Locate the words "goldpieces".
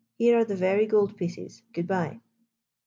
0.87-1.61